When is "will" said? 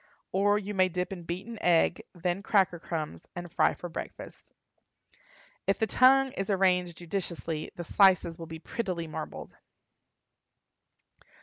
8.39-8.47